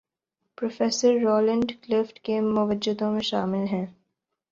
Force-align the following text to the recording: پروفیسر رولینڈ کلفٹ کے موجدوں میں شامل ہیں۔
پروفیسر 0.57 1.13
رولینڈ 1.23 1.71
کلفٹ 1.83 2.19
کے 2.19 2.39
موجدوں 2.41 3.11
میں 3.11 3.21
شامل 3.21 3.65
ہیں۔ 3.71 3.85